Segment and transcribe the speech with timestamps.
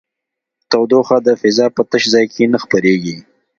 [0.69, 3.17] تودوخه د فضا په تش ځای کې نه خپرېږي.